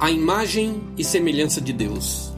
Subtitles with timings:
[0.00, 2.32] a imagem e semelhança de Deus.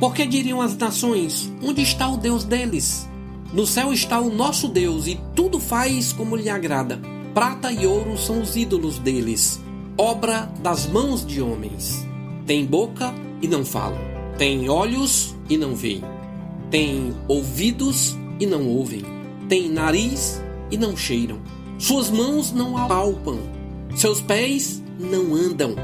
[0.00, 3.08] Porque diriam as nações: onde está o Deus deles?
[3.52, 7.00] No céu está o nosso Deus e tudo faz como lhe agrada.
[7.32, 9.60] Prata e ouro são os ídolos deles,
[9.96, 12.04] obra das mãos de homens.
[12.44, 14.00] Tem boca e não falam,
[14.36, 16.02] tem olhos e não veem,
[16.70, 19.02] tem ouvidos e não ouvem,
[19.48, 21.38] tem nariz e não cheiram.
[21.78, 23.38] Suas mãos não apalpam,
[23.94, 25.76] seus pés não andam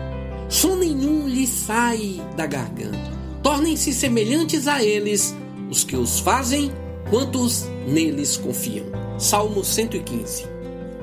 [0.48, 3.12] som nenhum lhe sai da garganta.
[3.43, 5.34] Tornem-se semelhantes a eles
[5.70, 6.70] os que os fazem,
[7.11, 8.86] quantos neles confiam.
[9.18, 10.46] Salmo 115.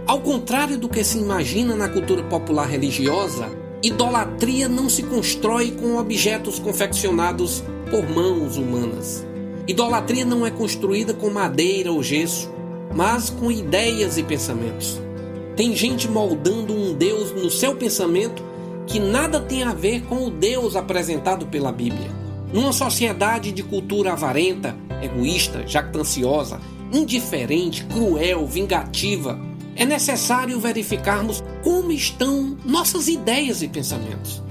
[0.07, 3.49] Ao contrário do que se imagina na cultura popular religiosa,
[3.83, 9.25] idolatria não se constrói com objetos confeccionados por mãos humanas.
[9.67, 12.49] Idolatria não é construída com madeira ou gesso,
[12.93, 14.99] mas com ideias e pensamentos.
[15.55, 18.43] Tem gente moldando um Deus no seu pensamento
[18.91, 22.11] que nada tem a ver com o Deus apresentado pela Bíblia.
[22.51, 26.59] Numa sociedade de cultura avarenta, egoísta, jactanciosa,
[26.91, 29.39] indiferente, cruel, vingativa,
[29.77, 34.43] é necessário verificarmos como estão nossas ideias e pensamentos.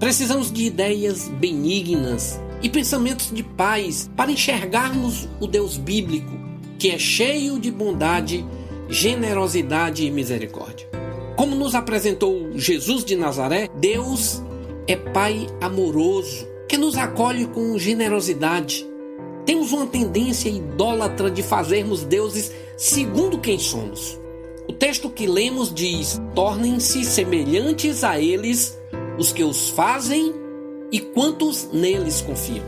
[0.00, 6.32] Precisamos de ideias benignas e pensamentos de paz para enxergarmos o Deus bíblico,
[6.80, 8.44] que é cheio de bondade,
[8.88, 11.03] generosidade e misericórdia.
[11.36, 14.40] Como nos apresentou Jesus de Nazaré, Deus
[14.86, 18.86] é Pai amoroso, que nos acolhe com generosidade.
[19.44, 24.18] Temos uma tendência idólatra de fazermos deuses segundo quem somos.
[24.68, 28.78] O texto que lemos diz: tornem-se semelhantes a eles
[29.18, 30.32] os que os fazem
[30.92, 32.64] e quantos neles confiam.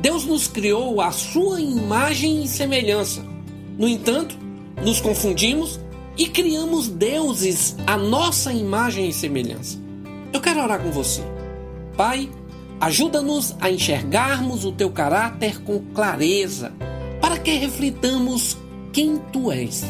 [0.00, 3.24] Deus nos criou à sua imagem e semelhança.
[3.78, 4.36] No entanto,
[4.84, 5.78] nos confundimos
[6.18, 9.78] e criamos deuses à nossa imagem e semelhança.
[10.32, 11.22] Eu quero orar com você.
[11.96, 12.28] Pai,
[12.80, 16.72] ajuda-nos a enxergarmos o teu caráter com clareza,
[17.20, 18.58] para que reflitamos
[18.92, 19.84] quem tu és.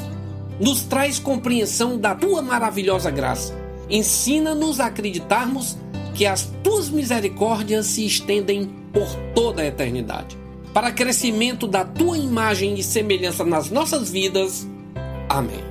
[0.60, 3.56] Nos traz compreensão da tua maravilhosa graça.
[3.88, 5.78] Ensina-nos a acreditarmos
[6.14, 10.36] que as tuas misericórdias se estendem por toda a eternidade.
[10.74, 14.66] Para crescimento da tua imagem e semelhança nas nossas vidas.
[15.28, 15.67] Amém.